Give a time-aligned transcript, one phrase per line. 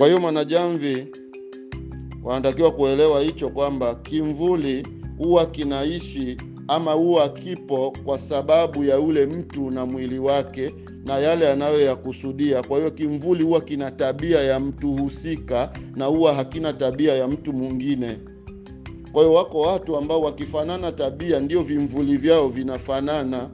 [0.00, 1.06] Kwa hiyo mwanajamvi
[2.22, 4.86] wanatakiwa kuelewa hicho kwamba kimvuli
[5.18, 6.36] huwa kinaishi
[6.68, 10.74] ama huwa kipo kwa sababu ya ule mtu na mwili wake
[11.04, 12.62] na yale anayoyakusudia.
[12.62, 17.52] Kwa hiyo kimvuli huwa kina tabia ya mtu husika na huwa hakina tabia ya mtu
[17.52, 18.18] mwingine.
[19.12, 23.50] Kwa hiyo wako watu ambao wakifanana tabia ndio vimvuli vyao vinafanana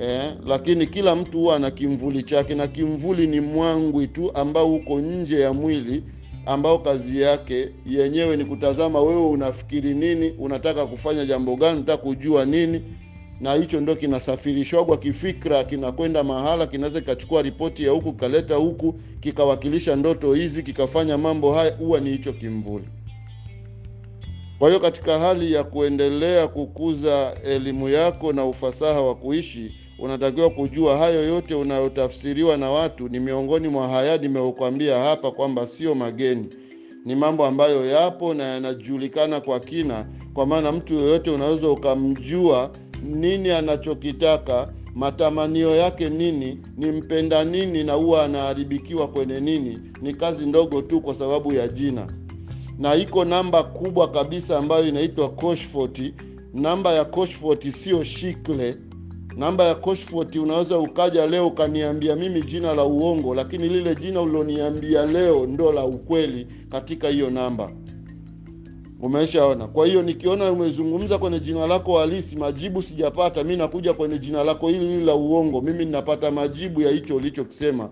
[0.00, 5.00] eh, lakini kila mtu huwa ana kimvuli chake, na kimvuli ni mwangwi tu ambao uko
[5.00, 6.02] nje ya mwili
[6.46, 12.44] ambao kazi yake yenyewe ni kutazama wewe unafikiri nini, unataka kufanya jambo gani, unataka kujua
[12.44, 12.82] nini,
[13.40, 19.96] na hicho ndio kinasafirishwagwa kifikra, kinakwenda mahala, kinaweza kikachukua ripoti ya huku kikaleta huku, kikawakilisha
[19.96, 22.84] ndoto hizi, kikafanya mambo haya, huwa ni hicho kimvuli.
[24.58, 30.96] Kwa hiyo katika hali ya kuendelea kukuza elimu yako na ufasaha wa kuishi, unatakiwa kujua
[30.96, 36.46] hayo yote unayotafsiriwa na watu ni miongoni mwa haya nimeokwambia hapa kwamba sio mageni,
[37.04, 42.70] ni mambo ambayo yapo na yanajulikana kwa kina, kwa maana mtu yoyote unaweza ukamjua
[43.02, 49.78] nini anachokitaka, matamanio yake nini, ni mpenda nini, na huwa anaharibikiwa kwenye nini.
[50.02, 52.06] Ni kazi ndogo tu kwa sababu ya jina
[52.78, 55.32] na iko namba kubwa kabisa ambayo inaitwa.
[56.54, 58.76] Namba ya Koshfort sio shikle.
[59.36, 65.06] Namba ya Koshfort unaweza ukaja leo ukaniambia mimi jina la uongo, lakini lile jina uliloniambia
[65.06, 67.70] leo ndo la ukweli katika hiyo namba.
[69.02, 69.66] Umeshaona?
[69.68, 74.68] Kwa hiyo nikiona umezungumza kwenye jina lako halisi, majibu sijapata, mi nakuja kwenye jina lako
[74.68, 77.90] hili hili la uongo, mimi ninapata majibu ya hicho ulichokisema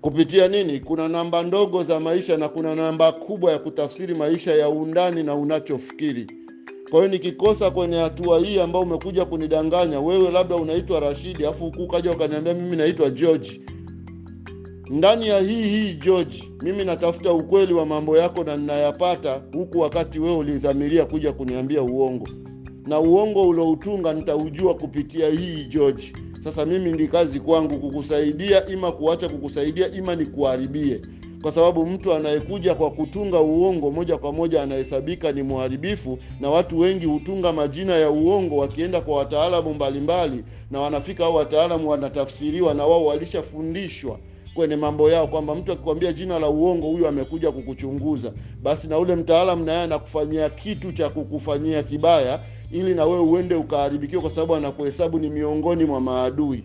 [0.00, 0.80] kupitia nini?
[0.80, 5.34] Kuna namba ndogo za maisha na kuna namba kubwa ya kutafsiri maisha ya undani na
[5.34, 6.26] unachofikiri.
[6.94, 11.82] Kwa hiyo nikikosa kwenye hatua hii ambao umekuja kunidanganya wewe, labda unaitwa Rashidi afu huku
[11.82, 13.60] ukaja ukaniambia mimi naitwa George,
[14.90, 20.18] ndani ya hii hii George, mimi natafuta ukweli wa mambo yako na ninayapata huku, wakati
[20.18, 22.28] wewe ulidhamiria kuja kuniambia uongo,
[22.86, 26.12] na uongo uloutunga nitaujua kupitia hii George.
[26.40, 31.00] Sasa mimi ndi kazi kwangu kukusaidia, ima kuacha kukusaidia, ima nikuharibie,
[31.44, 36.78] kwa sababu mtu anayekuja kwa kutunga uongo moja kwa moja anahesabika ni mharibifu, na watu
[36.78, 42.86] wengi hutunga majina ya uongo wakienda kwa wataalamu mbalimbali, na wanafika hao wataalamu wanatafsiriwa, na
[42.86, 44.18] wao walishafundishwa
[44.54, 48.32] kwenye mambo yao kwamba mtu akikwambia jina la uongo, huyu amekuja kukuchunguza,
[48.62, 52.40] basi na ule mtaalamu naye anakufanyia kitu cha kukufanyia kibaya
[52.72, 56.64] ili na wewe uende ukaharibikiwa, kwa sababu anakuhesabu ni miongoni mwa maadui.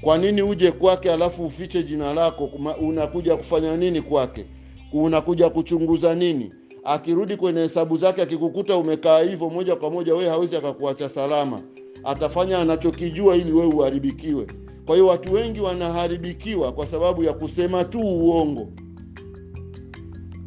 [0.00, 2.50] Kwa nini uje kwake alafu ufiche jina lako?
[2.80, 4.44] Unakuja kufanya nini kwake?
[4.92, 6.52] Unakuja kuchunguza nini?
[6.84, 11.60] Akirudi kwenye hesabu zake, akikukuta umekaa hivyo, moja kwa moja wee hawezi akakuacha salama,
[12.04, 14.46] atafanya anachokijua ili wee uharibikiwe.
[14.86, 18.68] Kwa hiyo watu wengi wanaharibikiwa kwa sababu ya kusema tu uongo.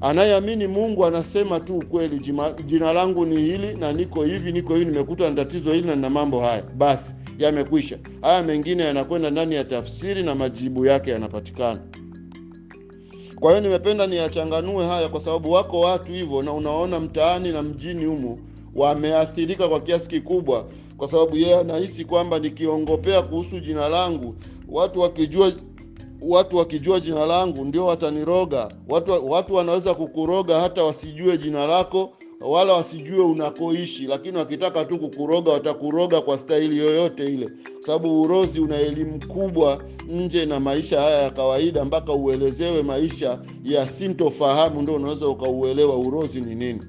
[0.01, 2.21] Anayeamini Mungu anasema tu ukweli,
[2.65, 6.09] jina langu ni hili na niko hivi, niko hivi, nimekuta na tatizo hili na nina
[6.09, 7.97] mambo haya, basi yamekwisha.
[8.21, 11.81] Haya mengine yanakwenda ndani ya tafsiri na majibu yake yanapatikana.
[13.39, 18.05] Kwa hiyo nimependa niyachanganue haya kwa sababu wako watu hivyo, na unaona mtaani na mjini
[18.05, 18.39] humo
[18.75, 20.65] wameathirika kwa kiasi kikubwa,
[20.97, 24.35] kwa sababu yeye anahisi kwamba nikiongopea kuhusu jina langu,
[24.69, 25.51] watu wakijua
[26.21, 28.69] watu wakijua jina langu ndio wataniroga.
[28.89, 35.51] Watu, watu wanaweza kukuroga hata wasijue jina lako wala wasijue unakoishi, lakini wakitaka tu kukuroga
[35.51, 41.21] watakuroga kwa staili yoyote ile, kwa sababu urozi una elimu kubwa nje na maisha haya
[41.21, 46.81] ya kawaida, mpaka uelezewe maisha ya sintofahamu ndio unaweza ukauelewa urozi ni nini.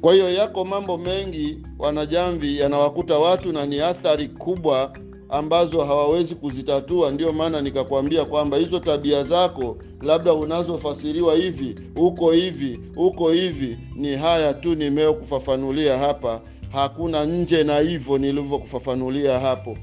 [0.00, 4.92] Kwa hiyo yako mambo mengi wanajamvi yanawakuta watu na ni athari kubwa
[5.28, 7.10] ambazo hawawezi kuzitatua.
[7.10, 14.16] Ndiyo maana nikakwambia kwamba hizo tabia zako labda unazofasiriwa hivi huko hivi huko hivi, ni
[14.16, 16.40] haya tu nimeokufafanulia hapa,
[16.72, 19.76] hakuna nje na hivyo nilivyokufafanulia hapo.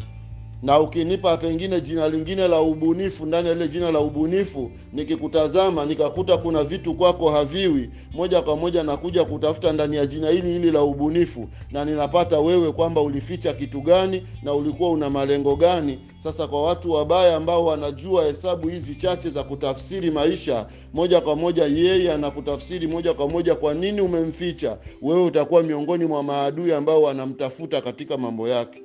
[0.65, 6.37] Na ukinipa pengine jina lingine la ubunifu ndani ya lile jina la ubunifu, nikikutazama nikakuta
[6.37, 10.83] kuna vitu kwako haviwi, moja kwa moja nakuja kutafuta ndani ya jina hili hili la
[10.83, 15.99] ubunifu, na ninapata wewe kwamba ulificha kitu gani na ulikuwa una malengo gani.
[16.19, 21.63] Sasa kwa watu wabaya ambao wanajua hesabu hizi chache za kutafsiri maisha, moja kwa moja
[21.65, 27.81] yeye anakutafsiri moja kwa moja kwa nini umemficha wewe, utakuwa miongoni mwa maadui ambao wanamtafuta
[27.81, 28.84] katika mambo yake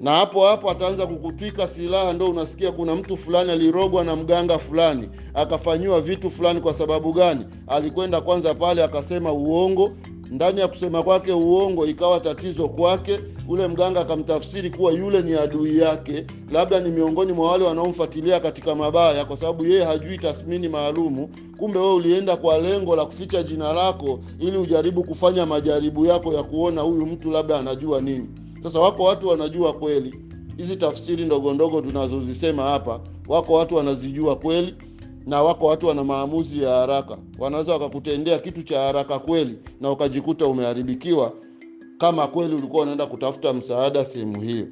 [0.00, 2.12] na hapo hapo ataanza kukutwika silaha.
[2.12, 6.60] Ndo unasikia kuna mtu fulani alirogwa na mganga fulani akafanyiwa vitu fulani.
[6.60, 7.44] Kwa sababu gani?
[7.66, 9.90] Alikwenda kwanza pale akasema uongo,
[10.30, 15.78] ndani ya kusema kwake uongo ikawa tatizo kwake ule mganga akamtafsiri kuwa yule ni adui
[15.78, 21.28] yake labda ni miongoni mwa wale wanaomfuatilia katika mabaya kwa sababu yeye hajui tathmini maalumu
[21.58, 26.42] kumbe wewe ulienda kwa lengo la kuficha jina lako ili ujaribu kufanya majaribu yako ya
[26.42, 28.26] kuona huyu mtu labda anajua nini
[28.66, 30.14] sasa wako watu wanajua kweli.
[30.56, 34.74] Hizi tafsiri ndogo ndogo tunazozisema hapa wako watu wanazijua kweli
[35.26, 37.18] na wako watu wana maamuzi ya haraka.
[37.38, 41.32] Wanaweza wakakutendea kitu cha haraka kweli na ukajikuta umeharibikiwa
[41.98, 44.66] kama kweli ulikuwa unaenda kutafuta msaada sehemu hiyo.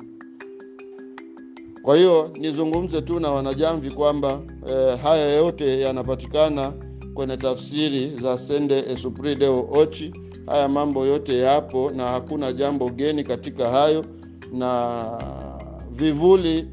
[1.82, 6.72] Kwa hiyo nizungumze tu na wanajamvi kwamba eh, haya yote yanapatikana
[7.14, 10.12] kwenye tafsiri za sende Esprit deo ochi
[10.46, 14.04] haya mambo yote yapo na hakuna jambo geni katika hayo
[14.52, 15.02] na
[15.90, 16.68] vivuli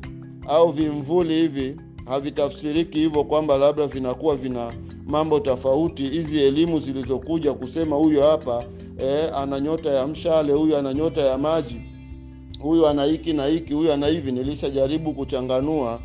[0.48, 1.76] au vimvuli hivi
[2.06, 4.74] havitafsiriki hivyo kwamba labda vinakuwa vina
[5.06, 6.04] mambo tofauti.
[6.10, 8.64] Hizi elimu zilizokuja kusema huyu hapa
[9.00, 11.82] eh, ana nyota ya mshale huyu ana nyota ya maji
[12.62, 16.00] huyu ana hiki na hiki huyu ana hivi nilishajaribu kuchanganua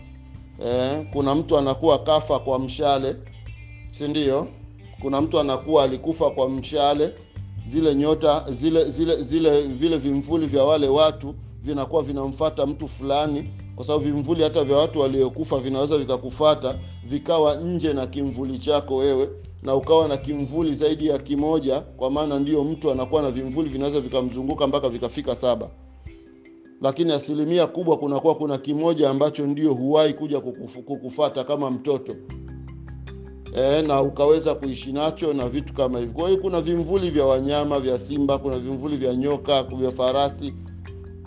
[0.66, 3.16] eh, kuna mtu anakuwa kafa kwa mshale
[3.90, 4.46] si ndio?
[5.00, 7.12] Kuna mtu anakuwa alikufa kwa mshale
[7.66, 13.84] zile nyota zile zile zile vile vimvuli vya wale watu vinakuwa vinamfata mtu fulani kwa
[13.84, 19.28] sababu vimvuli hata vya watu waliokufa vinaweza vikakufata vikawa nje na kimvuli chako wewe
[19.62, 24.00] na ukawa na kimvuli zaidi ya kimoja kwa maana ndio mtu anakuwa na vimvuli vinaweza
[24.00, 25.70] vikamzunguka mpaka vikafika saba.
[26.82, 32.16] Lakini asilimia kubwa kunakuwa kuna kimoja ambacho ndio huwahi kuja kukufata kama mtoto
[33.56, 36.14] e, na ukaweza kuishi nacho na vitu kama hivyo.
[36.14, 40.54] Kwa hiyo kuna vimvuli vya wanyama vya simba kuna vimvuli vya nyoka vya farasi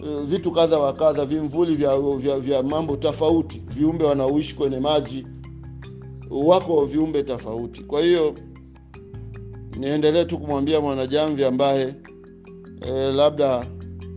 [0.03, 3.61] e, vitu kadha wa kadha vimvuli vya, vya, vya mambo tofauti.
[3.67, 5.27] Viumbe wanaoishi kwenye maji
[6.31, 7.83] wako viumbe tofauti.
[7.83, 8.33] Kwa hiyo
[9.79, 11.95] niendelee tu kumwambia mwanajamvi ambaye
[12.81, 13.65] e, labda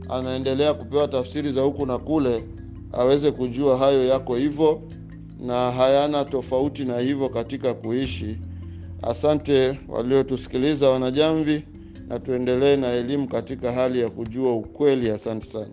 [0.09, 2.44] anaendelea kupewa tafsiri za huku na kule
[2.93, 4.81] aweze kujua hayo yako hivyo
[5.42, 8.38] na hayana tofauti na hivyo katika kuishi.
[9.02, 11.64] Asante waliotusikiliza wanajamvi
[12.08, 15.10] na tuendelee na elimu katika hali ya kujua ukweli.
[15.10, 15.70] Asante sana